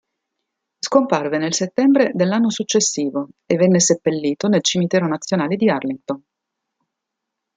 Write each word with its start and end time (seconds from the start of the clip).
Scomparve 0.79 1.37
nel 1.37 1.53
settembre 1.53 2.09
dell'anno 2.15 2.49
successivo 2.49 3.27
e 3.45 3.55
venne 3.55 3.79
seppellito 3.79 4.47
nel 4.47 4.63
cimitero 4.63 5.05
nazionale 5.07 5.55
di 5.57 5.69
Arlington. 5.69 6.23